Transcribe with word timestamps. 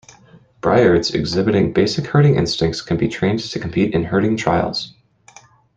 Briards 0.61 1.13
exhibiting 1.13 1.73
basic 1.73 2.07
herding 2.07 2.35
instincts 2.35 2.81
can 2.81 2.97
be 2.97 3.07
trained 3.07 3.37
to 3.41 3.59
compete 3.59 3.93
in 3.93 4.03
herding 4.05 4.35
trials. 4.35 4.95